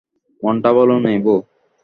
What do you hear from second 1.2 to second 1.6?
বৌ।